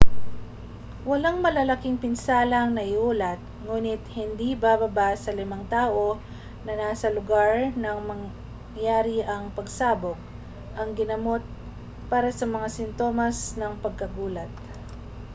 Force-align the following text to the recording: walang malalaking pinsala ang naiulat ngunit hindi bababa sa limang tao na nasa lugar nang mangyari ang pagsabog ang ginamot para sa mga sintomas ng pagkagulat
walang 1.09 1.37
malalaking 1.45 1.97
pinsala 2.03 2.55
ang 2.65 2.71
naiulat 2.77 3.37
ngunit 3.69 4.01
hindi 4.19 4.49
bababa 4.63 5.09
sa 5.23 5.29
limang 5.39 5.61
tao 5.75 6.05
na 6.65 6.73
nasa 6.81 7.07
lugar 7.17 7.51
nang 7.81 7.99
mangyari 8.11 9.17
ang 9.33 9.43
pagsabog 9.57 10.17
ang 10.79 10.89
ginamot 10.99 11.43
para 12.11 12.29
sa 12.39 12.45
mga 12.53 12.67
sintomas 12.77 13.37
ng 13.61 13.73
pagkagulat 13.83 14.49